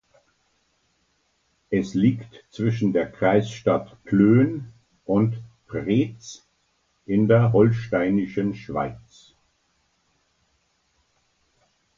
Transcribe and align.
Es 1.69 1.93
liegt 1.93 2.43
zwischen 2.49 2.91
der 2.91 3.11
Kreisstadt 3.11 4.03
Plön 4.03 4.73
und 5.05 5.37
Preetz 5.67 6.43
in 7.05 7.27
der 7.27 7.53
Holsteinischen 7.53 8.55
Schweiz. 8.55 9.35